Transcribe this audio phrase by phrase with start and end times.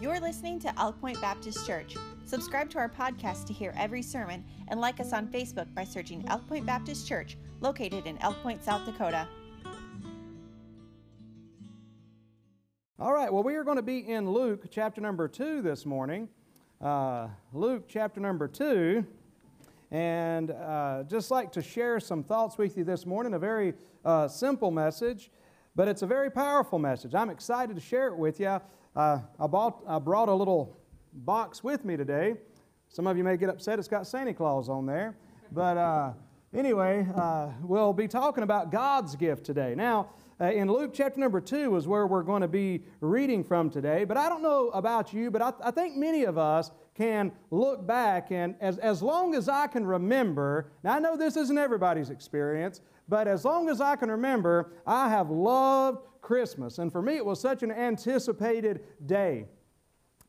[0.00, 1.94] You're listening to Elk Point Baptist Church.
[2.24, 6.24] Subscribe to our podcast to hear every sermon and like us on Facebook by searching
[6.28, 9.28] Elk Point Baptist Church, located in Elk Point, South Dakota.
[12.98, 16.30] All right, well, we are going to be in Luke chapter number 2 this morning.
[16.80, 19.04] Uh, Luke chapter number 2.
[19.90, 23.74] And uh, just like to share some thoughts with you this morning, a very
[24.06, 25.30] uh, simple message,
[25.76, 27.14] but it's a very powerful message.
[27.14, 28.60] I'm excited to share it with you.
[28.94, 30.76] Uh, I, bought, I brought a little
[31.12, 32.34] box with me today.
[32.88, 35.16] Some of you may get upset it's got Santa Claus on there.
[35.52, 36.12] But uh,
[36.52, 39.74] anyway, uh, we'll be talking about God's gift today.
[39.76, 43.70] Now, uh, in Luke chapter number 2 is where we're going to be reading from
[43.70, 44.04] today.
[44.04, 47.86] But I don't know about you, but I, I think many of us can look
[47.86, 52.10] back and as, as long as I can remember, now I know this isn't everybody's
[52.10, 56.78] experience, but as long as I can remember, I have loved Christmas.
[56.78, 59.46] And for me, it was such an anticipated day.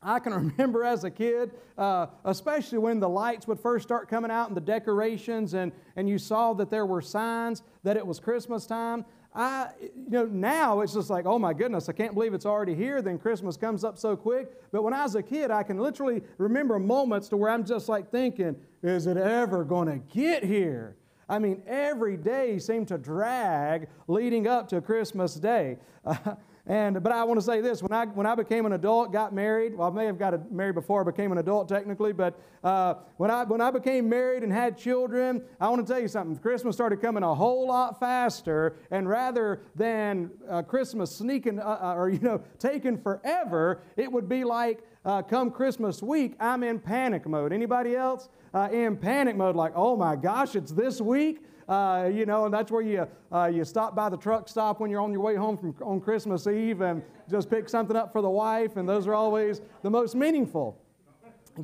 [0.02, 4.32] I can remember as a kid, uh, especially when the lights would first start coming
[4.32, 8.18] out and the decorations, and, and you saw that there were signs that it was
[8.18, 9.04] Christmas time.
[9.32, 12.74] I, you know, now it's just like, oh my goodness, I can't believe it's already
[12.74, 13.00] here.
[13.00, 14.60] Then Christmas comes up so quick.
[14.72, 17.88] But when I was a kid, I can literally remember moments to where I'm just
[17.88, 20.96] like thinking, is it ever going to get here?
[21.28, 25.78] I mean, every day seemed to drag leading up to Christmas Day.
[26.04, 26.16] Uh,
[26.64, 29.34] And, but I want to say this when I, when I became an adult, got
[29.34, 32.94] married, well, I may have got married before I became an adult technically, but uh,
[33.16, 36.36] when, I, when I became married and had children, I want to tell you something.
[36.36, 41.94] Christmas started coming a whole lot faster, and rather than uh, Christmas sneaking uh, uh
[41.96, 46.78] or, you know, taking forever, it would be like uh, come Christmas week, I'm in
[46.78, 47.52] panic mode.
[47.52, 48.28] Anybody else?
[48.54, 51.42] Uh, in panic mode, like, oh my gosh, it's this week.
[51.72, 54.90] Uh, you know, and that's where you, uh, you stop by the truck stop when
[54.90, 58.20] you're on your way home from, on Christmas Eve and just pick something up for
[58.20, 60.78] the wife, and those are always the most meaningful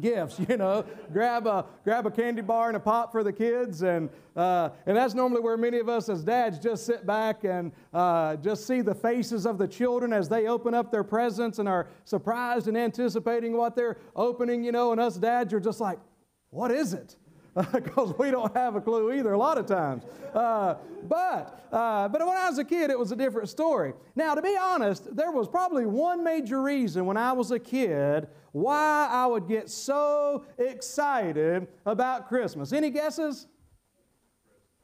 [0.01, 0.83] gifts you know.
[1.13, 4.97] Grab a grab a candy bar and a pop for the kids and uh, and
[4.97, 8.81] that's normally where many of us as dads just sit back and uh, just see
[8.81, 12.79] the faces of the children as they open up their presents and are surprised and
[12.79, 14.93] anticipating what they're opening you know.
[14.93, 15.99] And us dads are just like
[16.49, 17.17] what is it
[17.73, 20.05] because we don't have a clue either a lot of times.
[20.35, 20.75] Uh,
[21.09, 23.95] but, uh, but when I was a kid, it was a different story.
[24.15, 28.29] Now, to be honest, there was probably one major reason when I was a kid
[28.53, 32.73] why I would get so excited about Christmas.
[32.73, 33.47] Any guesses?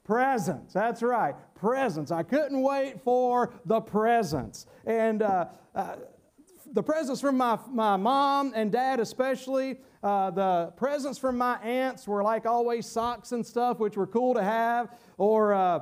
[0.04, 2.10] Presents, that's right, presents.
[2.10, 4.66] I couldn't wait for the presents.
[4.84, 5.96] And uh, uh
[6.72, 12.06] the presents from my, my mom and dad, especially, uh, the presents from my aunts
[12.06, 15.80] were like always socks and stuff, which were cool to have, or uh,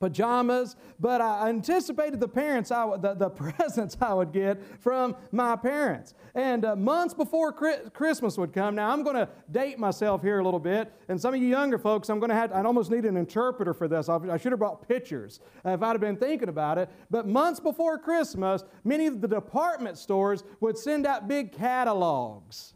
[0.00, 0.74] pajamas.
[0.98, 6.14] But I anticipated the parents, I the, the presents I would get from my parents.
[6.34, 10.44] And uh, months before Christmas would come, now I'm going to date myself here a
[10.44, 10.92] little bit.
[11.08, 13.72] And some of you younger folks, I'm going to have, I'd almost need an interpreter
[13.72, 14.08] for this.
[14.08, 16.90] I should have brought pictures if I'd have been thinking about it.
[17.08, 22.74] But months before Christmas, many of the department stores would send out big catalogs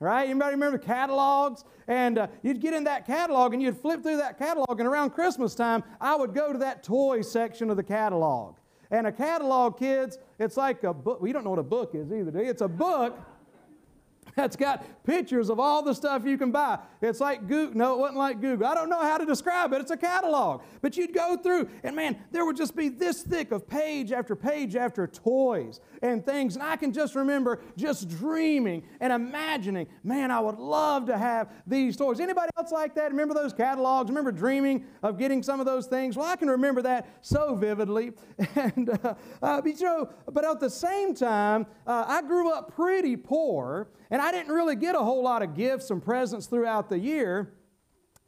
[0.00, 0.28] right?
[0.28, 1.64] Anybody remember catalogs?
[1.86, 5.10] And uh, you'd get in that catalog and you'd flip through that catalog, and around
[5.10, 8.56] Christmas time, I would go to that toy section of the catalog.
[8.90, 11.20] And a catalog, kids, it's like a book.
[11.20, 12.50] We don't know what a book is either, do you?
[12.50, 13.18] It's a book
[14.36, 16.78] that's got pictures of all the stuff you can buy.
[17.00, 17.76] It's like Google.
[17.76, 18.66] No, it wasn't like Google.
[18.66, 19.80] I don't know how to describe it.
[19.80, 20.62] It's a catalog.
[20.80, 24.34] But you'd go through, and man, there would just be this thick of page after
[24.34, 26.56] page after toys and things.
[26.56, 31.50] And I can just remember just dreaming and imagining, man, I would love to have
[31.66, 32.20] these toys.
[32.20, 33.10] Anybody else like that?
[33.10, 34.08] Remember those catalogs?
[34.08, 36.16] Remember dreaming of getting some of those things?
[36.16, 38.12] Well, I can remember that so vividly.
[38.54, 43.16] And uh, uh, you know, but at the same time, uh, I grew up pretty
[43.16, 43.88] poor.
[44.10, 47.52] And I didn't really get a whole lot of gifts and presents throughout the year.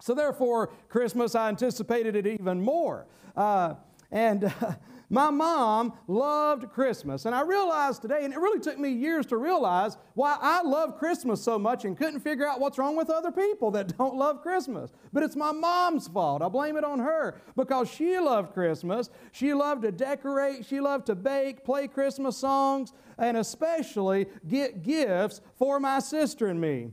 [0.02, 3.06] So, therefore, Christmas, I anticipated it even more.
[3.34, 3.76] Uh,
[4.10, 4.74] and uh,
[5.08, 7.24] my mom loved Christmas.
[7.24, 10.98] And I realized today, and it really took me years to realize why I love
[10.98, 14.42] Christmas so much and couldn't figure out what's wrong with other people that don't love
[14.42, 14.92] Christmas.
[15.12, 16.42] But it's my mom's fault.
[16.42, 19.10] I blame it on her because she loved Christmas.
[19.32, 25.40] She loved to decorate, she loved to bake, play Christmas songs, and especially get gifts
[25.56, 26.90] for my sister and me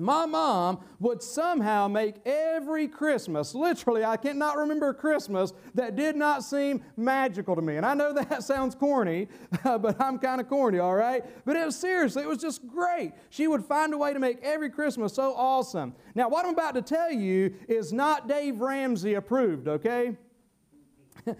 [0.00, 6.16] my mom would somehow make every Christmas, literally, I cannot remember a Christmas that did
[6.16, 7.76] not seem magical to me.
[7.76, 9.28] And I know that sounds corny,
[9.62, 11.24] but I'm kind of corny, all right?
[11.44, 13.12] But it was seriously, it was just great.
[13.28, 15.94] She would find a way to make every Christmas so awesome.
[16.14, 20.16] Now, what I'm about to tell you is not Dave Ramsey approved, okay?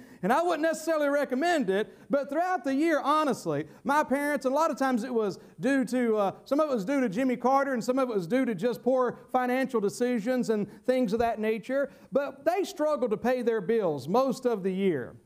[0.23, 4.57] and I wouldn't necessarily recommend it, but throughout the year, honestly, my parents, and a
[4.57, 7.37] lot of times it was due to, uh, some of it was due to Jimmy
[7.37, 11.19] Carter, and some of it was due to just poor financial decisions and things of
[11.19, 15.17] that nature, but they struggled to pay their bills most of the year.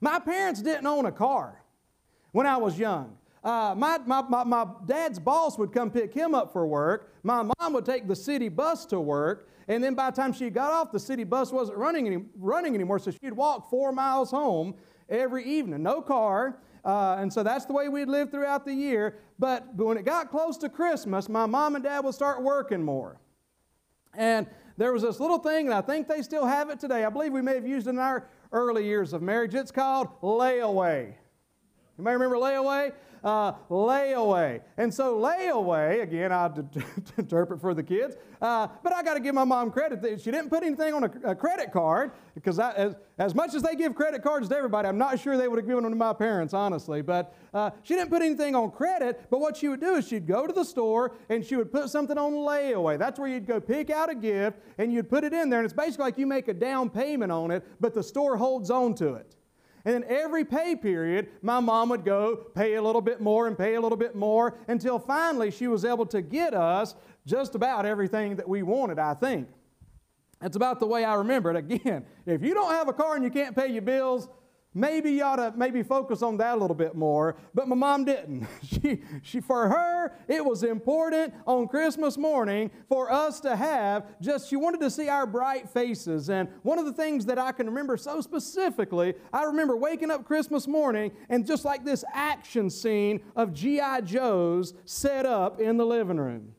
[0.00, 1.62] My parents didn't own a car
[2.32, 3.16] when I was young.
[3.42, 7.14] Uh, my, my, my, my dad's boss would come pick him up for work.
[7.22, 9.48] My mom would take the city bus to work.
[9.70, 12.74] And then by the time she got off, the city bus wasn't running, any, running
[12.74, 14.74] anymore, so she'd walk four miles home
[15.08, 15.84] every evening.
[15.84, 16.58] No car.
[16.84, 19.18] Uh, and so that's the way we'd live throughout the year.
[19.38, 23.20] But, when it got close to Christmas, my mom and dad would start working more.
[24.12, 27.04] And there was this little thing, and I think they still have it today.
[27.04, 29.54] I believe we may have used it in our early years of marriage.
[29.54, 31.14] It's called layaway.
[31.96, 32.92] You may remember layaway?
[33.24, 34.60] Uh, layaway.
[34.76, 36.50] And so, layaway, again, I
[37.18, 40.30] interpret for the kids, uh, but I got to give my mom credit that she
[40.30, 43.94] didn't put anything on a, a credit card because as, as much as they give
[43.94, 46.54] credit cards to everybody, I'm not sure they would have given them to my parents,
[46.54, 47.02] honestly.
[47.02, 50.26] But uh, she didn't put anything on credit, but what she would do is she'd
[50.26, 52.98] go to the store and she would put something on layaway.
[52.98, 55.64] That's where you'd go pick out a gift and you'd put it in there, and
[55.66, 58.94] it's basically like you make a down payment on it, but the store holds on
[58.96, 59.36] to it.
[59.84, 63.56] And then every pay period, my mom would go pay a little bit more and
[63.56, 66.94] pay a little bit more until finally she was able to get us
[67.26, 69.48] just about everything that we wanted, I think.
[70.40, 71.56] That's about the way I remember it.
[71.56, 74.28] Again, if you don't have a car and you can't pay your bills,
[74.72, 77.34] Maybe you ought to maybe focus on that a little bit more.
[77.54, 78.46] But my mom didn't.
[78.62, 84.48] She, she, for her, it was important on Christmas morning for us to have just,
[84.48, 86.30] she wanted to see our bright faces.
[86.30, 90.24] And one of the things that I can remember so specifically, I remember waking up
[90.24, 94.02] Christmas morning and just like this action scene of G.I.
[94.02, 96.54] Joes set up in the living room.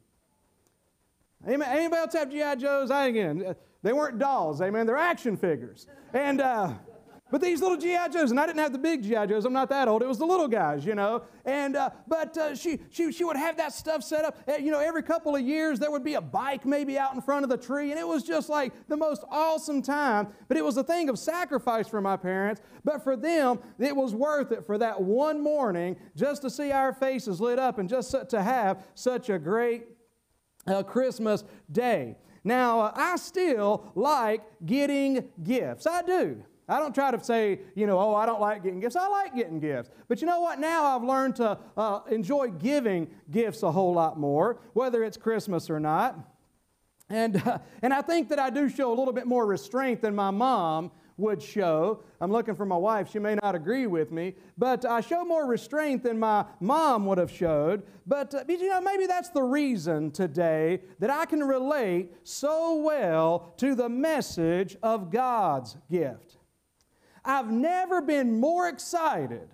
[1.48, 2.56] Anybody else have G.I.
[2.56, 2.92] Joes?
[2.92, 4.86] I, again, they weren't dolls, amen.
[4.86, 5.88] They're action figures.
[6.14, 6.74] And, uh,
[7.32, 9.46] but these little GI Joes, and I didn't have the big GI Joes.
[9.46, 10.04] I'm not that old.
[10.04, 11.24] It was the little guys, you know.
[11.46, 14.38] And uh, but uh, she she she would have that stuff set up.
[14.48, 17.22] Uh, you know, every couple of years there would be a bike maybe out in
[17.22, 20.28] front of the tree, and it was just like the most awesome time.
[20.50, 22.62] But it was a thing of sacrifice for my parents.
[22.84, 26.94] But for them, it was worth it for that one morning just to see our
[26.94, 29.86] faces lit up and just to have such a great
[30.68, 32.18] uh, Christmas day.
[32.44, 35.86] Now, I still like getting gifts.
[35.86, 36.44] I do.
[36.72, 38.96] I don't try to say, you know, oh, I don't like getting gifts.
[38.96, 39.90] I like getting gifts.
[40.08, 40.58] But you know what?
[40.58, 45.70] Now I've learned to uh, enjoy giving gifts a whole lot more, whether it's Christmas
[45.70, 46.18] or not.
[47.10, 50.16] And, uh, and I think that I do show a little bit more restraint than
[50.16, 52.04] my mom would show.
[52.22, 53.12] I'm looking for my wife.
[53.12, 57.18] She may not agree with me, but I show more restraint than my mom would
[57.18, 57.84] have showed.
[58.08, 62.76] But, uh, but you know, maybe that's the reason today that I can relate so
[62.78, 66.31] well to the message of God's gift.
[67.24, 69.50] I've never been more excited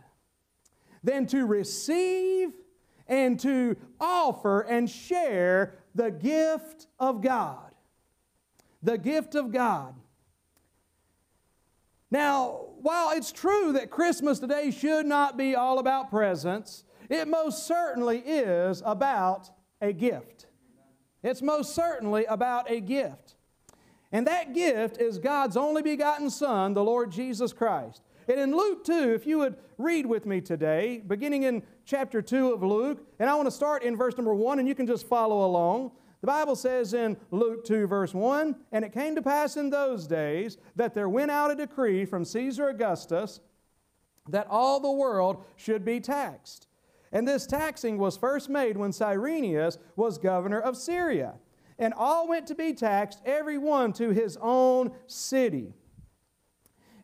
[1.04, 2.52] than to receive
[3.08, 7.72] and to offer and share the gift of God.
[8.84, 9.96] The gift of God.
[12.12, 17.66] Now, while it's true that Christmas today should not be all about presents, it most
[17.66, 19.50] certainly is about
[19.82, 20.48] a gift.
[21.24, 23.37] It's most certainly about a gift.
[24.12, 28.02] And that gift is God's only begotten Son, the Lord Jesus Christ.
[28.30, 32.54] And in Luke 2, if you would read with me today, beginning in chapter 2
[32.54, 35.08] of Luke, and I want to start in verse number 1, and you can just
[35.08, 35.92] follow along.
[36.22, 40.08] The Bible says in Luke 2, verse 1 And it came to pass in those
[40.08, 43.40] days that there went out a decree from Caesar Augustus
[44.30, 46.68] that all the world should be taxed.
[47.12, 51.36] And this taxing was first made when Cyrenius was governor of Syria
[51.80, 55.74] and all went to be taxed, every one to his own city.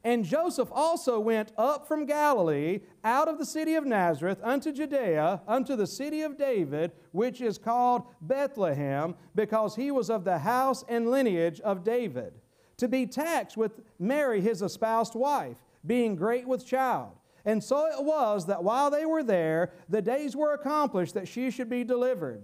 [0.06, 5.42] And Joseph also went up from Galilee, out of the city of Nazareth, unto Judea,
[5.48, 10.84] unto the city of David, which is called Bethlehem, because he was of the house
[10.90, 12.34] and lineage of David,
[12.78, 17.12] to be taxed with Mary, his espoused wife, being great with child.
[17.46, 21.50] And so it was that while they were there, the days were accomplished that she
[21.50, 22.44] should be delivered.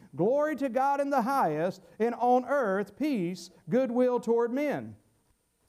[0.15, 4.95] Glory to God in the highest, and on earth peace, goodwill toward men.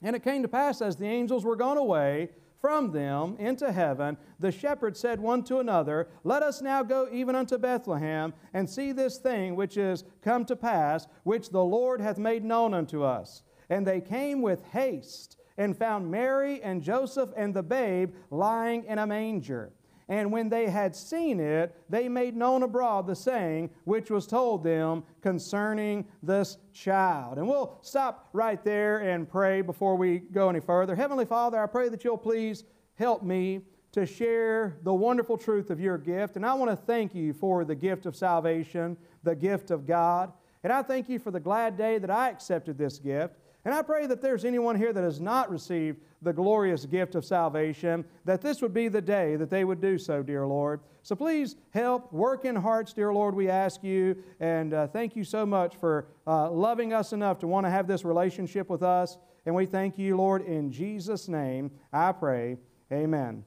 [0.02, 2.30] And it came to pass as the angels were gone away,
[2.62, 7.34] from them into heaven, the shepherds said one to another, Let us now go even
[7.34, 12.18] unto Bethlehem, and see this thing which is come to pass, which the Lord hath
[12.18, 13.42] made known unto us.
[13.68, 18.98] And they came with haste, and found Mary and Joseph and the babe lying in
[18.98, 19.72] a manger.
[20.12, 24.62] And when they had seen it, they made known abroad the saying which was told
[24.62, 27.38] them concerning this child.
[27.38, 30.94] And we'll stop right there and pray before we go any further.
[30.94, 32.64] Heavenly Father, I pray that you'll please
[32.96, 36.36] help me to share the wonderful truth of your gift.
[36.36, 40.30] And I want to thank you for the gift of salvation, the gift of God.
[40.62, 43.38] And I thank you for the glad day that I accepted this gift.
[43.64, 47.24] And I pray that there's anyone here that has not received the glorious gift of
[47.24, 50.80] salvation, that this would be the day that they would do so, dear Lord.
[51.02, 54.16] So please help, work in hearts, dear Lord, we ask you.
[54.40, 57.86] And uh, thank you so much for uh, loving us enough to want to have
[57.86, 59.18] this relationship with us.
[59.46, 62.58] And we thank you, Lord, in Jesus' name, I pray.
[62.92, 63.44] Amen.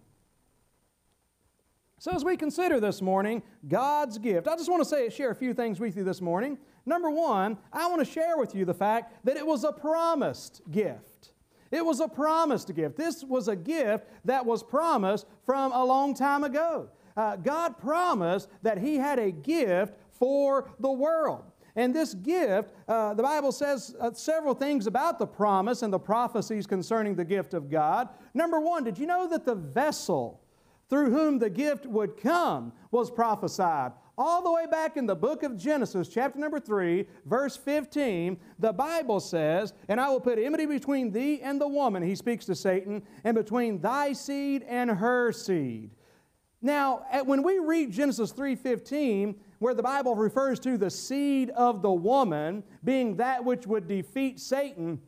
[1.98, 5.36] So, as we consider this morning God's gift, I just want to say, share a
[5.36, 6.58] few things with you this morning.
[6.86, 10.62] Number one, I want to share with you the fact that it was a promised
[10.72, 11.32] gift.
[11.72, 12.96] It was a promised gift.
[12.96, 16.90] This was a gift that was promised from a long time ago.
[17.18, 21.44] Uh, God promised that He had a gift for the world.
[21.76, 26.00] And this gift, uh, the Bible says uh, several things about the promise and the
[26.00, 28.10] prophecies concerning the gift of God.
[28.34, 30.42] Number one, did you know that the vessel
[30.90, 35.44] through whom the gift would come was prophesied all the way back in the book
[35.44, 40.66] of Genesis, chapter number 3, verse 15, the Bible says, And I will put enmity
[40.66, 45.32] between thee and the woman, he speaks to Satan, and between thy seed and her
[45.32, 45.92] seed.
[46.62, 51.92] Now, when we read Genesis 3:15, where the Bible refers to the seed of the
[51.92, 55.00] woman being that which would defeat Satan,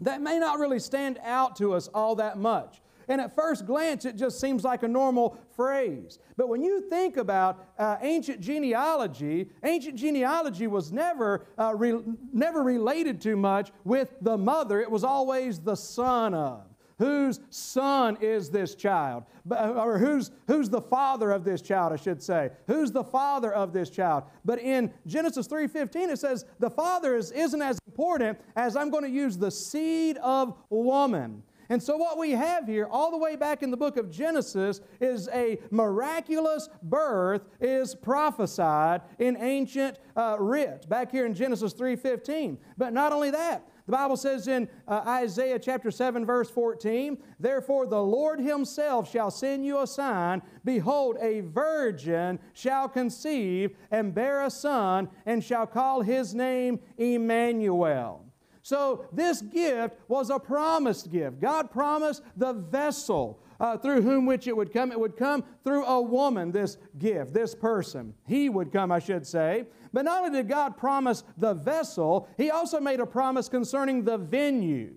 [0.00, 2.82] that may not really stand out to us all that much.
[3.10, 6.20] And at first glance, it just seems like a normal phrase.
[6.36, 12.62] But when you think about uh, ancient genealogy, ancient genealogy was never, uh, re- never
[12.62, 16.62] related too much with the mother, it was always the son of.
[17.00, 19.24] Whose son is this child?
[19.50, 22.50] Uh, or who's, who's the father of this child i should say?
[22.68, 24.24] Who's the father of this child?
[24.44, 29.04] But in genesis 3.15 it says the father is, isn't as important as i'm going
[29.04, 33.36] to use the seed of woman and so, what we have here, all the way
[33.36, 40.36] back in the book of Genesis, is a miraculous birth is prophesied in ancient uh,
[40.40, 42.58] writ, back here in Genesis 3.15.
[42.76, 47.86] But not only that, the Bible says in uh, Isaiah chapter 7, verse 14, Therefore
[47.86, 50.42] the Lord himself shall send you a sign.
[50.64, 58.29] Behold, a virgin shall conceive and bear a son, and shall call his name Emmanuel.
[58.62, 61.40] So, this gift was a promised gift.
[61.40, 64.92] God promised the vessel uh, through whom which it would come.
[64.92, 68.14] It would come through a woman, this gift, this person.
[68.26, 69.64] He would come, I should say.
[69.92, 74.18] But not only did God promise the vessel, He also made a promise concerning the
[74.18, 74.94] venue.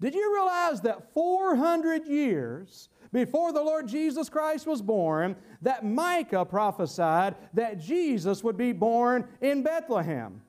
[0.00, 6.44] Did you realize that 400 years before the Lord Jesus Christ was born, that Micah
[6.44, 10.42] prophesied that Jesus would be born in Bethlehem?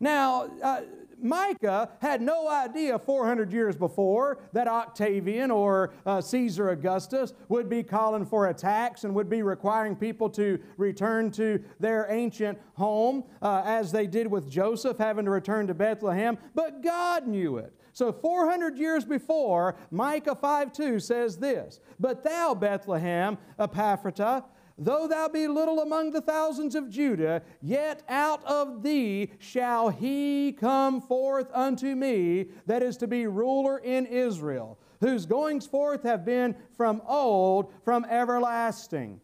[0.00, 0.80] Now, uh,
[1.22, 7.82] Micah had no idea 400 years before that Octavian or uh, Caesar Augustus would be
[7.82, 13.24] calling for a tax and would be requiring people to return to their ancient home
[13.40, 16.36] uh, as they did with Joseph having to return to Bethlehem.
[16.54, 17.72] But God knew it.
[17.92, 24.44] So 400 years before, Micah 5:2 says this, But thou, Bethlehem, Ephrathah,
[24.78, 30.52] Though thou be little among the thousands of Judah, yet out of thee shall he
[30.52, 36.24] come forth unto me that is to be ruler in Israel, whose goings forth have
[36.24, 39.20] been from old, from everlasting.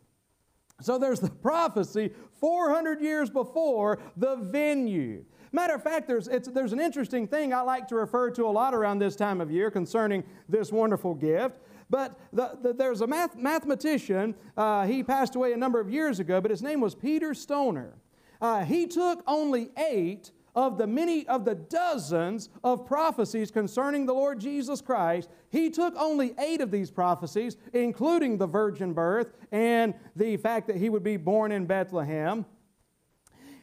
[0.81, 5.25] So there's the prophecy 400 years before the venue.
[5.50, 8.75] Matter of fact, there's, there's an interesting thing I like to refer to a lot
[8.75, 11.59] around this time of year concerning this wonderful gift.
[11.90, 16.21] But the, the, there's a math, mathematician, uh, he passed away a number of years
[16.21, 17.95] ago, but his name was Peter Stoner.
[18.40, 24.12] Uh, he took only eight of the many of the dozens of prophecies concerning the
[24.12, 29.95] Lord Jesus Christ, he took only eight of these prophecies, including the virgin birth and
[30.16, 32.45] the fact that he would be born in Bethlehem.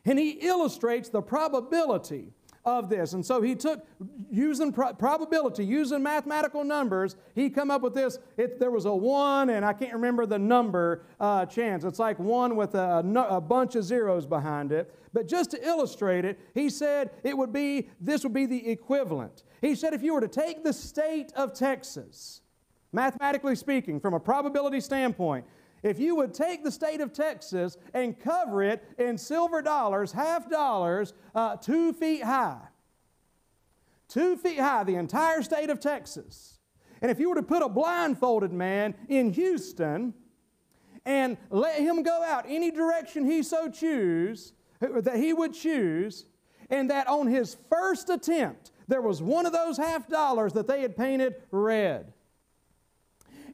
[0.05, 2.31] And he illustrates the probability
[2.65, 3.13] of this.
[3.13, 3.85] And so he took,
[4.31, 8.17] using pro- probability, using mathematical numbers, he come up with this.
[8.37, 11.83] It, there was a one, and I can't remember the number uh, chance.
[11.83, 14.93] It's like one with a, a, a bunch of zeros behind it.
[15.13, 19.43] But just to illustrate it, he said it would be, this would be the equivalent.
[19.61, 22.41] He said if you were to take the state of Texas,
[22.91, 25.45] mathematically speaking, from a probability standpoint,
[25.85, 30.49] if you would take the state of Texas and cover it in silver dollars, half
[30.49, 32.59] dollars, uh, two feet high,
[34.07, 36.57] two feet high, the entire state of Texas,
[37.03, 40.15] and if you were to put a blindfolded man in Houston
[41.05, 46.25] and let him go out any direction he so choose, that he would choose,
[46.71, 50.81] and that on his first attempt, there was one of those half dollars that they
[50.81, 52.11] had painted red.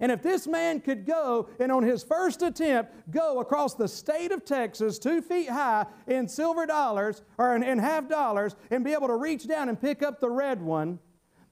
[0.02, 4.32] And if this man could go and on his first attempt go across the state
[4.32, 8.94] of Texas, two feet high, in silver dollars or in, in half dollars, and be
[8.94, 11.00] able to reach down and pick up the red one,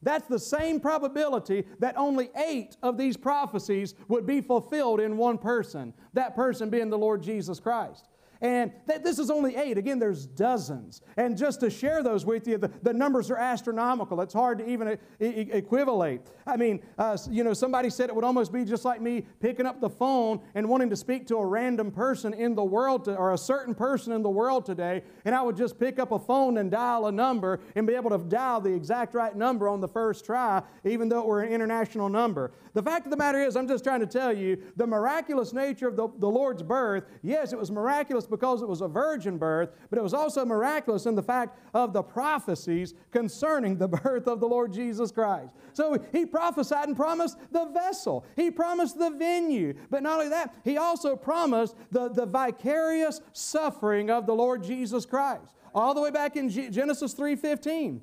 [0.02, 5.38] that's the same probability that only eight of these prophecies would be fulfilled in one
[5.38, 8.08] person, that person being the Lord Jesus Christ.
[8.42, 9.78] And th- this is only eight.
[9.78, 11.02] Again, there's dozens.
[11.18, 14.22] And just to share those with you, the, the numbers are astronomical.
[14.22, 16.22] It's hard to even e- e- equivalate.
[16.48, 19.66] I mean, uh, you know, somebody said it would almost be just like me picking
[19.66, 23.16] up the phone and wanting to speak to a random person in the world, to,
[23.16, 26.20] or a certain person in the world today, and I would just pick up a
[26.20, 29.82] phone and dial a number and be able to dial the exact right number on
[29.82, 32.52] the first try, even though it were an international number.
[32.74, 35.88] The fact of the matter is, I'm just trying to tell you the miraculous nature
[35.88, 37.06] of the, the Lord's birth.
[37.22, 41.06] Yes, it was miraculous because it was a virgin birth, but it was also miraculous
[41.06, 45.54] in the fact of the prophecies concerning the birth of the Lord Jesus Christ.
[45.74, 50.56] So he prophesied and promised the vessel, he promised the venue, but not only that,
[50.64, 55.56] he also promised the, the vicarious suffering of the Lord Jesus Christ.
[55.74, 58.02] All the way back in Genesis 3:15.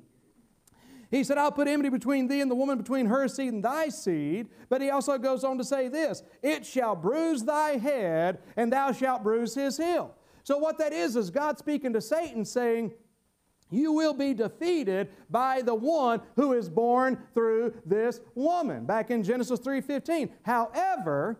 [1.09, 3.89] He said, I'll put enmity between thee and the woman, between her seed and thy
[3.89, 4.49] seed.
[4.67, 8.91] But he also goes on to say this It shall bruise thy head, and thou
[8.91, 10.13] shalt bruise his heel.
[10.47, 12.93] So, what that is, is God speaking to Satan, saying,
[13.69, 18.85] you will be defeated by the one who is born through this woman.
[18.85, 21.37] Back in genesis 3.15 however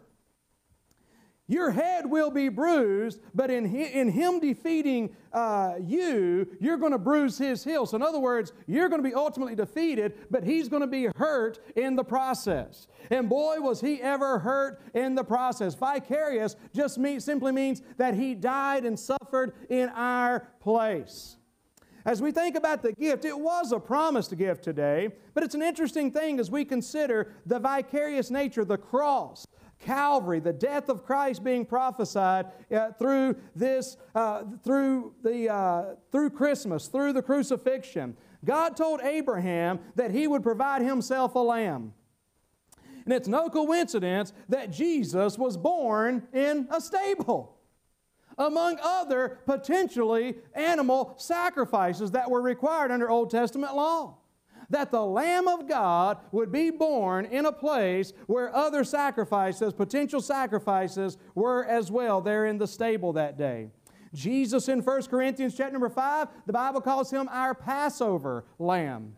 [1.47, 6.97] your head will be bruised, but in, in him defeating uh, you, you're going to
[6.97, 7.85] bruise his heel.
[7.85, 11.07] So, in other words, you're going to be ultimately defeated, but he's going to be
[11.15, 12.87] hurt in the process.
[13.09, 15.73] And boy, was he ever hurt in the process.
[15.73, 21.37] Vicarious just mean, simply means that he died and suffered in our place.
[22.07, 25.61] As we think about the gift, it was a promised gift today, but it's an
[25.61, 29.45] interesting thing as we consider the vicarious nature, the cross.
[29.79, 36.31] Calvary, the death of Christ being prophesied uh, through this, uh, through the, uh, through
[36.31, 38.17] Christmas, through the crucifixion.
[38.43, 41.93] God told Abraham that He would provide Himself a lamb.
[43.05, 47.57] And it's no coincidence that Jesus was born in a stable
[48.37, 54.17] among other potentially animal sacrifices that were required under Old Testament law
[54.69, 60.21] that the Lamb of God would be born in a place where other sacrifices, potential
[60.21, 63.69] sacrifices, were as well there in the stable that day.
[64.13, 69.15] Jesus in 1 Corinthians chapter number 5, the Bible calls him our Passover lamb.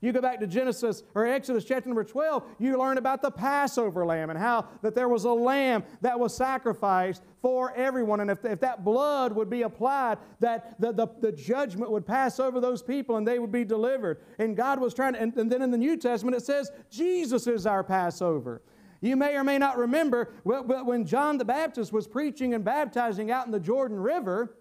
[0.00, 4.06] You go back to Genesis or Exodus chapter number 12, you learn about the Passover
[4.06, 8.20] lamb and how that there was a lamb that was sacrificed for everyone.
[8.20, 12.38] And if, if that blood would be applied, that the, the, the judgment would pass
[12.38, 14.20] over those people and they would be delivered.
[14.38, 17.46] And God was trying to, and, and then in the New Testament it says, Jesus
[17.46, 18.62] is our Passover.
[19.00, 23.46] You may or may not remember when John the Baptist was preaching and baptizing out
[23.46, 24.56] in the Jordan River,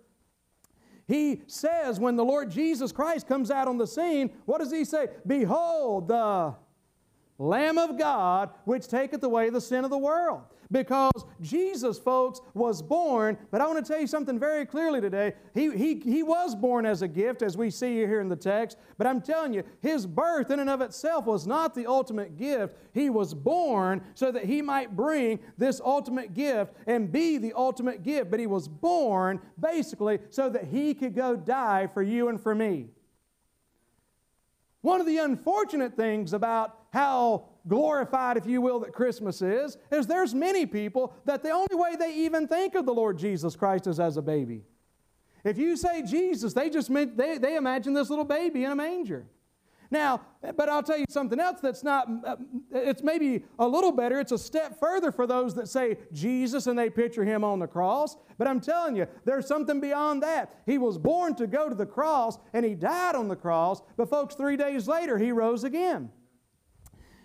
[1.07, 4.85] he says when the Lord Jesus Christ comes out on the scene, what does he
[4.85, 5.07] say?
[5.27, 6.55] Behold, the
[7.37, 10.43] Lamb of God, which taketh away the sin of the world.
[10.71, 15.34] Because Jesus, folks, was born, but I want to tell you something very clearly today.
[15.55, 18.77] He, he, he was born as a gift, as we see here in the text,
[18.99, 22.75] but I'm telling you, his birth in and of itself was not the ultimate gift.
[22.93, 28.03] He was born so that he might bring this ultimate gift and be the ultimate
[28.03, 28.29] gift.
[28.29, 32.53] But he was born basically so that he could go die for you and for
[32.53, 32.88] me.
[34.81, 40.07] One of the unfortunate things about how glorified, if you will, that Christmas is, is
[40.07, 43.87] there's many people that the only way they even think of the Lord Jesus Christ
[43.87, 44.63] is as a baby.
[45.43, 49.25] If you say Jesus, they just they, they imagine this little baby in a manger.
[49.91, 50.21] Now,
[50.56, 52.36] but I'll tell you something else that's not, uh,
[52.71, 54.19] it's maybe a little better.
[54.19, 57.67] It's a step further for those that say Jesus and they picture him on the
[57.67, 58.15] cross.
[58.38, 60.62] But I'm telling you, there's something beyond that.
[60.67, 64.10] He was born to go to the cross and he died on the cross, but
[64.10, 66.12] folks, three days later, he rose again.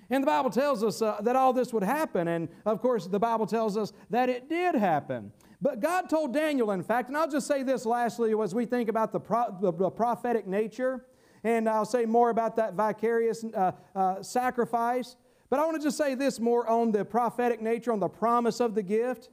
[0.09, 2.29] And the Bible tells us uh, that all this would happen.
[2.29, 5.33] And of course, the Bible tells us that it did happen.
[5.61, 8.89] But God told Daniel, in fact, and I'll just say this lastly as we think
[8.89, 11.07] about the, pro- the prophetic nature
[11.45, 15.17] and I'll say more about that vicarious uh, uh, sacrifice.
[15.51, 18.61] But I want to just say this more on the prophetic nature, on the promise
[18.61, 19.29] of the gift.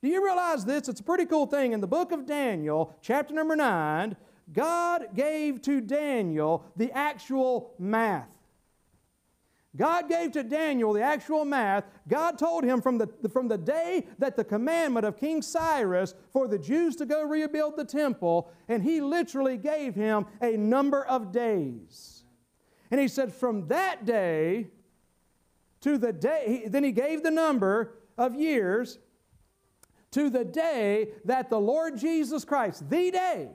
[0.00, 0.88] Do you realize this?
[0.88, 1.72] It's a pretty cool thing.
[1.72, 4.16] In the book of Daniel, chapter number 9,
[4.52, 8.28] God gave to Daniel the actual math.
[9.76, 11.84] God gave to Daniel the actual math.
[12.08, 16.48] God told him from the, from the day that the commandment of King Cyrus for
[16.48, 21.32] the Jews to go rebuild the temple, and he literally gave him a number of
[21.32, 22.24] days.
[22.90, 24.68] And he said, from that day
[25.80, 28.98] to the day, then he gave the number of years
[30.12, 33.50] to the day that the Lord Jesus Christ, the day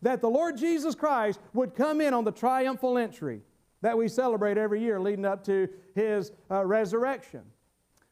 [0.00, 3.42] that the Lord Jesus Christ would come in on the triumphal entry
[3.82, 7.42] that we celebrate every year leading up to his uh, resurrection.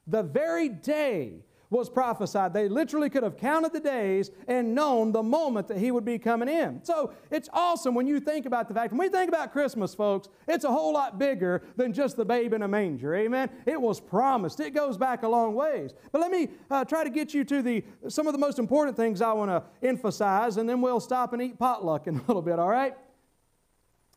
[0.06, 2.52] The very day was prophesied.
[2.52, 6.18] They literally could have counted the days and known the moment that he would be
[6.18, 6.84] coming in.
[6.84, 10.28] So it's awesome when you think about the fact, when we think about Christmas, folks,
[10.46, 13.14] it's a whole lot bigger than just the babe in a manger.
[13.14, 13.50] Amen?
[13.66, 14.60] It was promised.
[14.60, 15.92] It goes back a long ways.
[16.12, 18.96] But let me uh, try to get you to the some of the most important
[18.96, 22.42] things I want to emphasize, and then we'll stop and eat potluck in a little
[22.42, 22.96] bit, all right?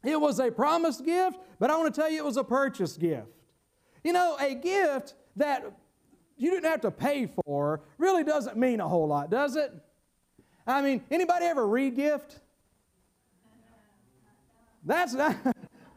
[0.04, 3.00] It was a promised gift, but I want to tell you it was a purchased
[3.00, 3.28] gift.
[4.04, 5.72] You know, a gift that
[6.38, 9.74] you didn't have to pay for really doesn't mean a whole lot, does it?
[10.66, 12.40] I mean, anybody ever re-gift?
[14.86, 15.36] That's not,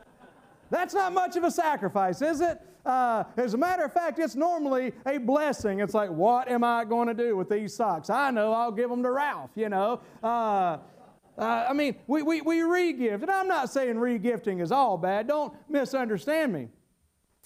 [0.70, 2.60] that's not much of a sacrifice, is it?
[2.84, 5.78] Uh, as a matter of fact, it's normally a blessing.
[5.78, 8.10] It's like, what am I going to do with these socks?
[8.10, 10.00] I know I'll give them to Ralph, you know.
[10.22, 10.78] Uh,
[11.38, 13.22] uh, I mean, we, we, we re-gift.
[13.22, 15.26] And I'm not saying re-gifting is all bad.
[15.26, 16.68] Don't misunderstand me.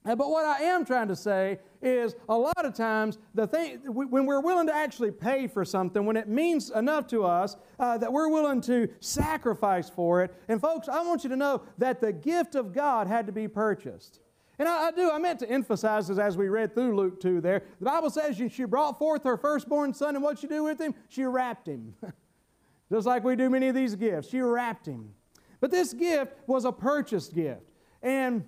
[0.05, 3.81] Uh, but what I am trying to say is a lot of times the thing
[3.85, 7.99] when we're willing to actually pay for something, when it means enough to us uh,
[7.99, 10.33] that we're willing to sacrifice for it.
[10.49, 13.49] And folks, I want you to know that the gift of God had to be
[13.49, 14.21] purchased.
[14.59, 17.41] And I, I, do, I meant to emphasize this as we read through Luke 2
[17.41, 17.65] there.
[17.79, 20.95] The Bible says she brought forth her firstborn son, and what she do with him?
[21.09, 21.95] She wrapped him.
[22.91, 24.29] just like we do many of these gifts.
[24.29, 25.15] She wrapped him.
[25.61, 27.63] But this gift was a purchased gift.
[28.03, 28.45] And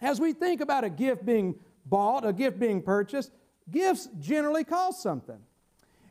[0.00, 1.54] as we think about a gift being
[1.84, 3.32] bought, a gift being purchased,
[3.70, 5.38] gifts generally cost something.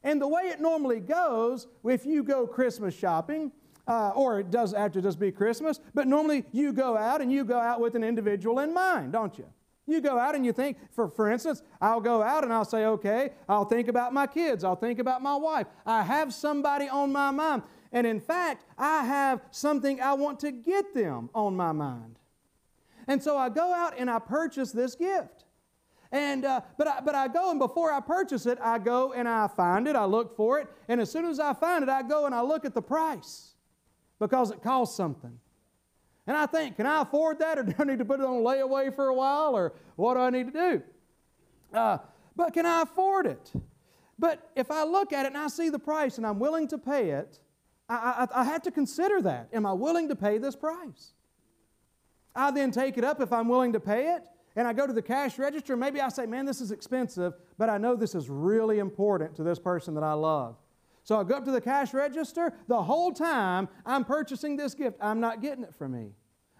[0.04, 3.52] And the way it normally goes, if you go Christmas shopping,
[3.88, 7.32] uh, or it does have to just be Christmas, but normally you go out and
[7.32, 9.46] you go out with an individual in mind, don't you?
[9.88, 12.86] You go out and you think, for, for instance, I'll go out and I'll say,
[12.86, 15.68] okay, I'll think about my kids, I'll think about my wife.
[15.86, 17.64] I have somebody on my mind.
[17.92, 22.18] And in fact, I have something I want to get them on my mind.
[23.08, 25.46] And so I go out and I purchase this gift.
[26.12, 29.28] And, uh, but, I, but I go and before I purchase it, I go and
[29.28, 32.04] I find it, I look for it, and as soon as I find it, I
[32.04, 33.54] go and I look at the price
[34.20, 35.40] because it costs something.
[36.28, 38.44] And I think, can I afford that or do I need to put it on
[38.44, 40.84] layaway for a while or what do I need to do?
[41.74, 41.98] Uh,
[42.36, 43.52] but can I afford it?
[44.18, 46.78] But if I look at it and I see the price and I'm willing to
[46.78, 47.40] pay it,
[47.90, 49.50] I, I, I have to consider that.
[49.54, 51.14] Am I willing to pay this price?
[52.36, 54.94] I then take it up if I'm willing to pay it and I go to
[54.94, 55.76] the cash register.
[55.76, 59.44] Maybe I say, man, this is expensive, but I know this is really important to
[59.44, 60.56] this person that I love.
[61.06, 62.52] So I go up to the cash register.
[62.68, 66.14] The whole time I'm purchasing this gift, I'm not getting it for me.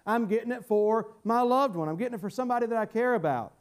[0.06, 1.88] I'm getting it for my loved one.
[1.88, 3.52] I'm getting it for somebody that I care about.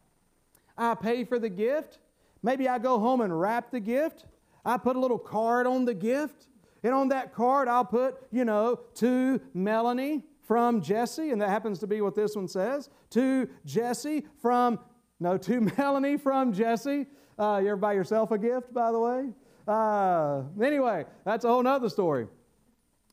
[0.78, 1.98] I pay for the gift.
[2.43, 4.26] Maybe I go home and wrap the gift.
[4.63, 6.48] I put a little card on the gift.
[6.84, 11.80] And on that card, I'll put, you know, to Melanie from Jesse, and that happens
[11.80, 12.89] to be what this one says.
[13.10, 14.78] To Jesse from,
[15.19, 17.08] no, to Melanie from Jesse.
[17.39, 19.30] Uh, you ever buy yourself a gift, by the way?
[19.67, 22.28] Uh, anyway, that's a whole other story.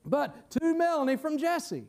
[0.05, 1.85] But to Melanie from Jesse.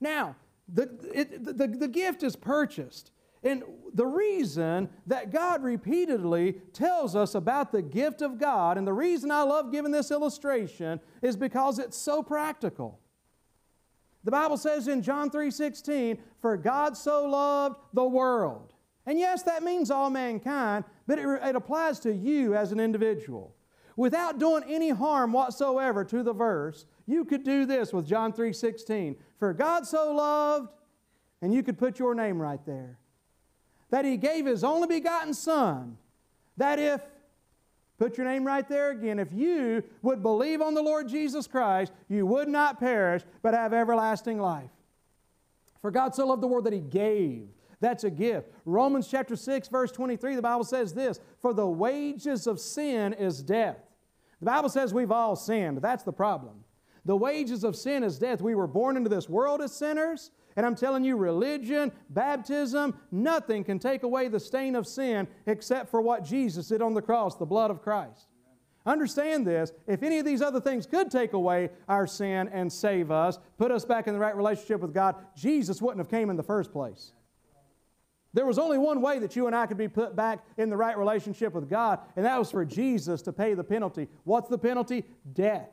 [0.00, 0.36] Now,
[0.72, 3.10] the, it, the, the gift is purchased.
[3.42, 3.62] And
[3.94, 9.30] the reason that God repeatedly tells us about the gift of God, and the reason
[9.30, 12.98] I love giving this illustration, is because it's so practical.
[14.24, 18.72] The Bible says in John 3:16, "For God so loved the world."
[19.06, 23.54] And yes, that means all mankind, but it, it applies to you as an individual.
[23.96, 29.16] Without doing any harm whatsoever to the verse, you could do this with John 3:16.
[29.38, 30.70] For God so loved,
[31.42, 32.98] and you could put your name right there,
[33.90, 35.98] that he gave his only begotten son,
[36.56, 37.02] that if
[37.98, 39.18] Put your name right there again.
[39.18, 43.72] If you would believe on the Lord Jesus Christ, you would not perish, but have
[43.72, 44.70] everlasting life.
[45.80, 47.48] For God so loved the world that He gave.
[47.80, 48.50] That's a gift.
[48.64, 53.42] Romans chapter 6, verse 23, the Bible says this For the wages of sin is
[53.42, 53.78] death.
[54.40, 55.78] The Bible says we've all sinned.
[55.78, 56.64] That's the problem.
[57.04, 58.42] The wages of sin is death.
[58.42, 60.30] We were born into this world as sinners.
[60.56, 65.90] And I'm telling you, religion, baptism, nothing can take away the stain of sin except
[65.90, 68.26] for what Jesus did on the cross, the blood of Christ.
[68.86, 69.72] Understand this.
[69.86, 73.70] If any of these other things could take away our sin and save us, put
[73.70, 76.72] us back in the right relationship with God, Jesus wouldn't have came in the first
[76.72, 77.12] place.
[78.34, 80.76] There was only one way that you and I could be put back in the
[80.76, 84.08] right relationship with God, and that was for Jesus to pay the penalty.
[84.24, 85.04] What's the penalty?
[85.32, 85.70] Death.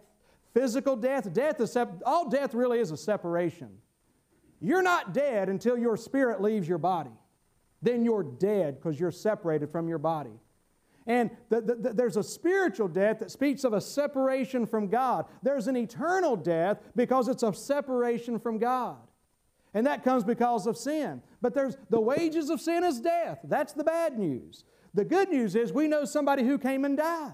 [0.54, 1.34] Physical death.
[1.34, 3.70] Death is sep- all death really is a separation.
[4.62, 7.12] You're not dead until your spirit leaves your body.
[7.82, 10.40] Then you're dead because you're separated from your body.
[11.06, 15.26] And the, the, the, there's a spiritual death that speaks of a separation from God.
[15.42, 19.00] There's an eternal death because it's a separation from God.
[19.74, 21.22] And that comes because of sin.
[21.42, 23.40] But there's the wages of sin is death.
[23.44, 24.66] That's the bad news.
[24.94, 27.34] The good news is we know somebody who came and died.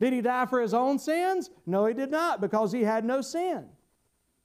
[0.00, 1.50] Did he die for his own sins?
[1.66, 3.66] No, he did not because he had no sin.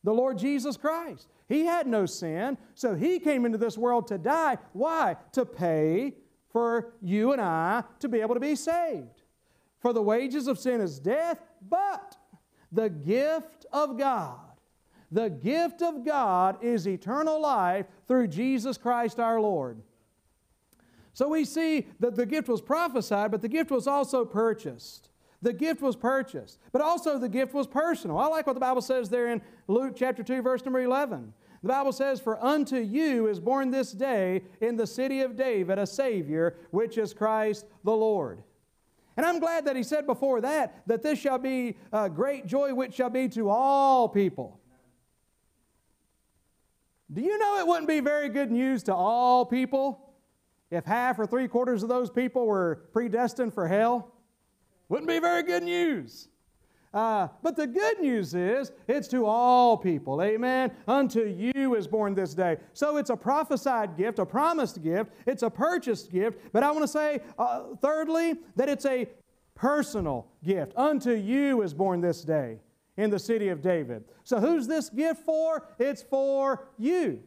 [0.03, 1.27] The Lord Jesus Christ.
[1.47, 4.59] He had no sin, so he came into this world to die.
[4.73, 5.17] Why?
[5.33, 6.13] To pay
[6.51, 9.23] for you and I to be able to be saved.
[9.79, 12.17] For the wages of sin is death, but
[12.71, 14.48] the gift of God,
[15.11, 19.81] the gift of God is eternal life through Jesus Christ our Lord.
[21.13, 25.09] So we see that the gift was prophesied, but the gift was also purchased.
[25.41, 28.17] The gift was purchased, but also the gift was personal.
[28.17, 31.33] I like what the Bible says there in Luke chapter 2, verse number 11.
[31.61, 35.77] The Bible says, For unto you is born this day in the city of David
[35.77, 38.43] a Savior, which is Christ the Lord.
[39.17, 42.73] And I'm glad that he said before that, that this shall be a great joy
[42.73, 44.58] which shall be to all people.
[47.11, 50.13] Do you know it wouldn't be very good news to all people
[50.69, 54.13] if half or three quarters of those people were predestined for hell?
[54.89, 56.29] Wouldn't be very good news.
[56.93, 60.21] Uh, but the good news is it's to all people.
[60.21, 60.71] Amen.
[60.87, 62.57] Unto you is born this day.
[62.73, 66.39] So it's a prophesied gift, a promised gift, it's a purchased gift.
[66.51, 69.07] But I want to say, uh, thirdly, that it's a
[69.55, 70.73] personal gift.
[70.75, 72.59] Unto you is born this day
[72.99, 74.03] in the city of David.
[74.25, 75.65] So who's this gift for?
[75.79, 77.23] It's for you.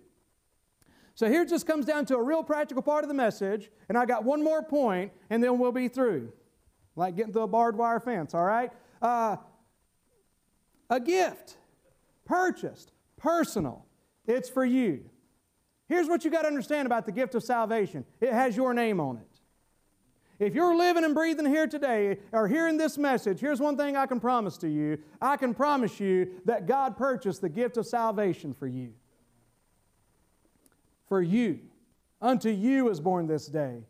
[1.15, 4.05] So here just comes down to a real practical part of the message, and I
[4.05, 6.31] got one more point, and then we'll be through.
[6.95, 8.71] Like getting through a barbed wire fence, all right?
[9.01, 9.37] Uh,
[10.91, 11.57] a gift,
[12.27, 13.87] purchased, personal.
[14.27, 15.09] It's for you.
[15.89, 19.01] Here's what you got to understand about the gift of salvation it has your name
[19.01, 19.32] on it.
[20.38, 24.07] If you're living and breathing here today or hearing this message, here's one thing I
[24.07, 28.53] can promise to you I can promise you that God purchased the gift of salvation
[28.55, 28.92] for you.
[31.07, 31.61] For you.
[32.21, 33.83] Unto you is born this day.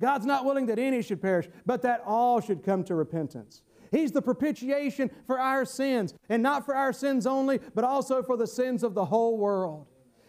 [0.00, 3.62] God's not willing that any should perish, but that all should come to repentance.
[3.90, 8.36] He's the propitiation for our sins, and not for our sins only, but also for
[8.36, 9.86] the sins of the whole world.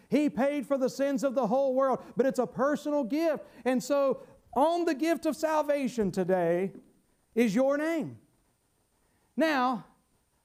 [0.08, 3.44] He paid for the sins of the whole world, but it's a personal gift.
[3.64, 4.20] And so,
[4.54, 6.72] on the gift of salvation today
[7.34, 8.18] is your name.
[9.36, 9.84] Now,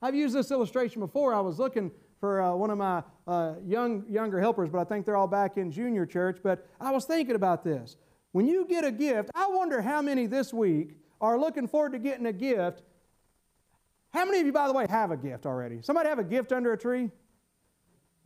[0.02, 1.34] I've used this illustration before.
[1.34, 5.06] I was looking for uh, one of my uh, young younger helpers, but I think
[5.06, 6.39] they're all back in junior church.
[6.41, 7.98] But I was thinking about this.
[8.32, 12.00] When you get a gift, I wonder how many this week are looking forward to
[12.00, 12.84] getting a gift
[14.17, 15.82] how many of you, by the way, have a gift already?
[15.82, 17.12] Somebody have a gift under a tree?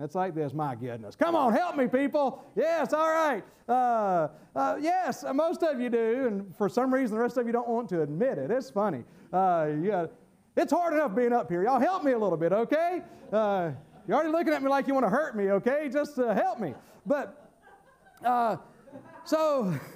[0.01, 0.51] That's like this.
[0.51, 1.15] My goodness.
[1.15, 2.43] Come on, help me, people.
[2.55, 3.43] Yes, all right.
[3.69, 7.53] Uh, uh, yes, most of you do, and for some reason, the rest of you
[7.53, 8.49] don't want to admit it.
[8.49, 9.03] It's funny.
[9.31, 10.09] Uh, you
[10.57, 11.61] it's hard enough being up here.
[11.63, 13.03] Y'all help me a little bit, okay?
[13.31, 13.69] Uh,
[14.07, 15.87] you're already looking at me like you want to hurt me, okay?
[15.87, 16.73] Just uh, help me.
[17.05, 17.51] But,
[18.25, 18.57] uh,
[19.23, 19.71] so,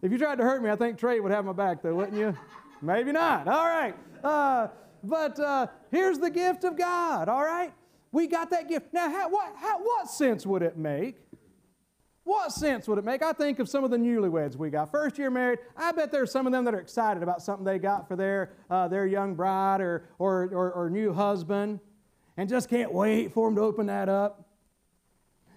[0.00, 2.16] if you tried to hurt me, I think Trey would have my back, though, wouldn't
[2.16, 2.38] you?
[2.82, 3.48] Maybe not.
[3.48, 3.96] All right.
[4.22, 4.68] Uh,
[5.02, 7.72] but uh, here's the gift of God, all right?
[8.10, 8.92] We got that gift.
[8.92, 11.16] Now, how, what, how, what sense would it make?
[12.24, 13.22] What sense would it make?
[13.22, 14.90] I think of some of the newlyweds we got.
[14.90, 17.78] First year married, I bet there's some of them that are excited about something they
[17.78, 21.80] got for their, uh, their young bride or, or, or, or new husband
[22.36, 24.46] and just can't wait for them to open that up.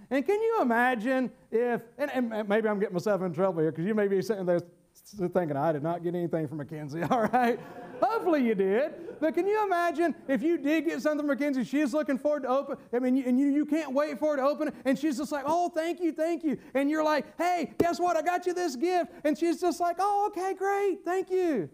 [0.09, 3.85] And can you imagine if, and, and maybe I'm getting myself in trouble here because
[3.85, 4.61] you may be sitting there
[5.17, 7.59] thinking, I did not get anything from Mackenzie, all right?
[8.01, 9.19] Hopefully you did.
[9.19, 12.49] But can you imagine if you did get something from Mackenzie, she's looking forward to
[12.49, 15.31] open, I mean, and you, you can't wait for it to open and she's just
[15.31, 16.57] like, oh, thank you, thank you.
[16.73, 18.17] And you're like, hey, guess what?
[18.17, 19.11] I got you this gift.
[19.23, 21.69] And she's just like, oh, okay, great, thank you.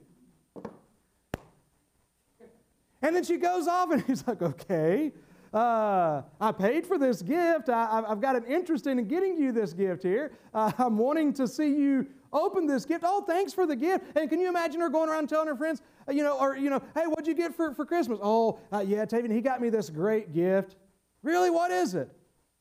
[3.01, 5.13] And then she goes off, and he's like, okay.
[5.53, 7.69] Uh, I paid for this gift.
[7.69, 10.33] I, have got an interest in getting you this gift here.
[10.53, 13.03] Uh, I'm wanting to see you open this gift.
[13.05, 14.05] Oh, thanks for the gift.
[14.15, 16.69] And can you imagine her going around telling her friends, uh, you know, or, you
[16.69, 18.19] know, hey, what'd you get for, for Christmas?
[18.21, 20.75] Oh, uh, yeah, Tavian, he got me this great gift.
[21.23, 22.09] Really, what is it?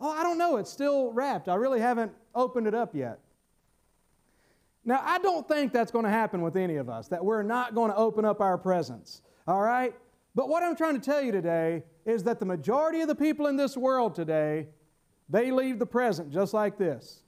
[0.00, 0.56] Oh, I don't know.
[0.56, 1.48] It's still wrapped.
[1.48, 3.20] I really haven't opened it up yet.
[4.84, 7.74] Now, I don't think that's going to happen with any of us, that we're not
[7.74, 9.22] going to open up our presents.
[9.48, 9.94] All right?
[10.34, 13.46] But what I'm trying to tell you today is that the majority of the people
[13.46, 14.68] in this world today,
[15.28, 17.22] they leave the present just like this.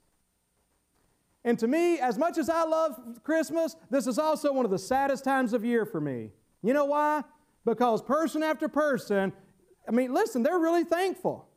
[1.43, 4.79] And to me, as much as I love Christmas, this is also one of the
[4.79, 6.31] saddest times of year for me.
[6.61, 7.23] You know why?
[7.65, 9.31] Because person after person,
[9.87, 11.47] I mean, listen, they're really thankful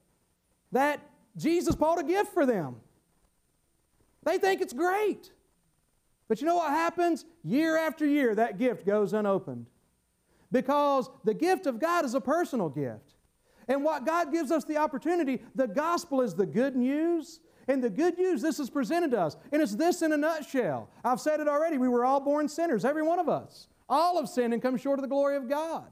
[0.71, 1.01] that
[1.37, 2.77] Jesus bought a gift for them.
[4.25, 5.33] They think it's great.
[6.29, 7.25] But you know what happens?
[7.45, 9.67] Year after year, that gift goes unopened
[10.51, 13.15] because the gift of God is a personal gift.
[13.69, 17.41] And what God gives us the opportunity, the gospel is the good news.
[17.69, 19.37] And the good news, this is presented to us.
[19.53, 20.89] And it's this in a nutshell.
[21.05, 21.79] I've said it already.
[21.79, 23.69] We were all born sinners, every one of us.
[23.89, 25.87] All have sinned and come short of the glory of God.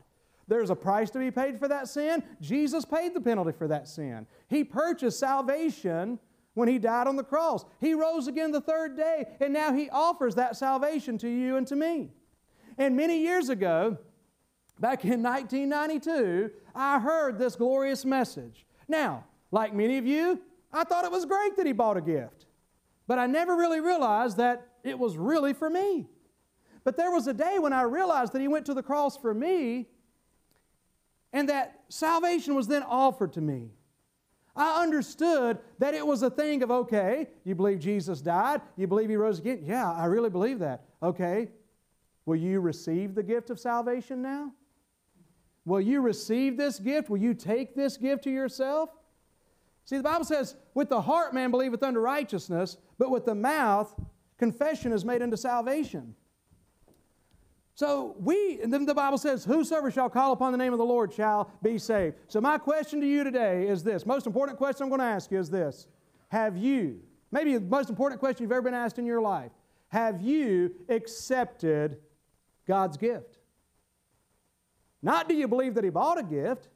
[0.49, 2.25] There's a price to be paid for that sin.
[2.41, 4.27] Jesus paid the penalty for that sin.
[4.49, 6.19] He purchased salvation
[6.55, 7.65] when He died on the cross.
[7.79, 11.67] He rose again the third day, and now He offers that salvation to you and
[11.69, 12.11] to me.
[12.79, 13.99] And many years ago,
[14.81, 18.67] back in 1992, I heard this glorious message.
[18.89, 20.41] Now, like many of you,
[20.73, 22.47] I thought it was great that he bought a gift,
[23.07, 26.07] but I never really realized that it was really for me.
[26.85, 29.35] But there was a day when I realized that he went to the cross for
[29.35, 29.89] me
[31.33, 33.71] and that salvation was then offered to me.
[34.57, 39.09] I understood that it was a thing of, okay, you believe Jesus died, you believe
[39.09, 39.63] he rose again.
[39.65, 40.85] Yeah, I really believe that.
[41.03, 41.49] Okay,
[42.27, 44.53] will you receive the gift of salvation now?
[45.65, 47.11] Will you receive this gift?
[47.11, 48.91] Will you take this gift to yourself?
[49.91, 53.93] See, the Bible says, with the heart man believeth unto righteousness, but with the mouth
[54.39, 56.15] confession is made unto salvation.
[57.75, 60.85] So we, and then the Bible says, Whosoever shall call upon the name of the
[60.85, 62.19] Lord shall be saved.
[62.29, 64.07] So my question to you today is this.
[64.07, 65.89] Most important question I'm going to ask you is this.
[66.29, 67.01] Have you,
[67.33, 69.51] maybe the most important question you've ever been asked in your life,
[69.89, 71.97] have you accepted
[72.69, 73.39] God's gift?
[75.03, 76.69] Not do you believe that He bought a gift,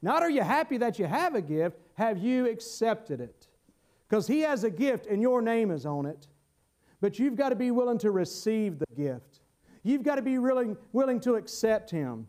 [0.00, 3.48] not are you happy that you have a gift, have you accepted it?
[4.08, 6.28] Because He has a gift and your name is on it.
[7.00, 9.40] But you've got to be willing to receive the gift.
[9.82, 12.26] You've got to be willing, willing to accept Him.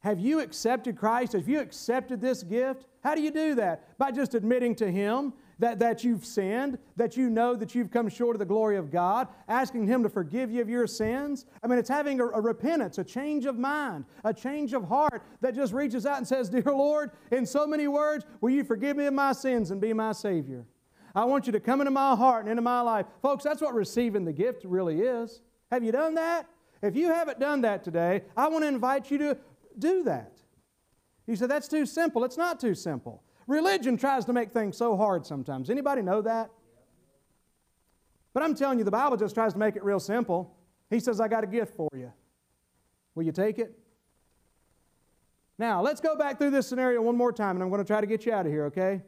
[0.00, 1.32] Have you accepted Christ?
[1.32, 2.86] Have you accepted this gift?
[3.02, 3.98] How do you do that?
[3.98, 8.08] By just admitting to Him that, that you've sinned, that you know that you've come
[8.08, 11.46] short of the glory of God, asking Him to forgive you of your sins.
[11.62, 15.22] I mean, it's having a, a repentance, a change of mind, a change of heart
[15.40, 18.96] that just reaches out and says, Dear Lord, in so many words, will you forgive
[18.96, 20.66] me of my sins and be my Savior?
[21.14, 23.06] I want you to come into my heart and into my life.
[23.22, 25.40] Folks, that's what receiving the gift really is.
[25.70, 26.46] Have you done that?
[26.82, 29.38] If you haven't done that today, I want to invite you to
[29.78, 30.32] do that.
[31.26, 32.24] You said, that's too simple.
[32.24, 33.22] It's not too simple.
[33.46, 35.70] Religion tries to make things so hard sometimes.
[35.70, 36.50] Anybody know that?
[38.34, 40.56] But I'm telling you, the Bible just tries to make it real simple.
[40.90, 42.12] He says, I got a gift for you.
[43.14, 43.78] Will you take it?
[45.58, 48.00] Now, let's go back through this scenario one more time, and I'm going to try
[48.00, 49.00] to get you out of here, okay?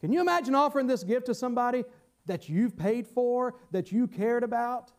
[0.00, 1.84] Can you imagine offering this gift to somebody
[2.26, 4.90] that you've paid for, that you cared about,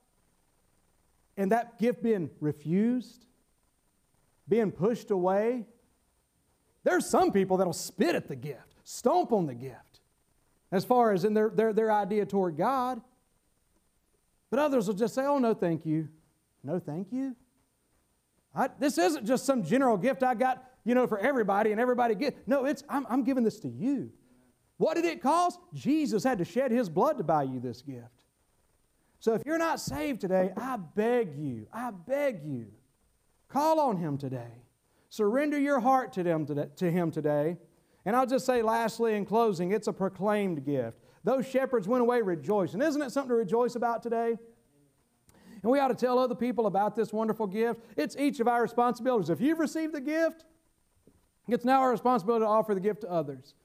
[1.36, 3.26] and that gift being refused,
[4.48, 5.66] being pushed away?
[6.84, 10.00] There's some people that'll spit at the gift, stomp on the gift,
[10.72, 13.02] as far as in their, their, their idea toward God.
[14.50, 16.08] But others will just say, oh, no, thank you.
[16.64, 17.36] No, thank you.
[18.56, 22.16] I, this isn't just some general gift I got, you know, for everybody and everybody
[22.16, 22.48] get.
[22.48, 24.12] No, it's I'm, I'm giving this to you.
[24.78, 25.60] What did it cost?
[25.74, 28.26] Jesus had to shed his blood to buy you this gift.
[29.20, 32.68] So if you're not saved today, I beg you, I beg you,
[33.50, 34.64] call on him today.
[35.10, 37.58] Surrender your heart to, them today, to Him today.
[38.06, 41.00] And I'll just say, lastly, in closing, it's a proclaimed gift.
[41.24, 42.82] Those shepherds went away rejoicing.
[42.82, 44.38] Isn't it something to rejoice about today?
[45.62, 47.82] And we ought to tell other people about this wonderful gift.
[47.98, 49.30] It's each of our responsibilities.
[49.30, 50.46] If you've received the gift,
[51.48, 53.56] it's now our responsibility to offer the gift to others.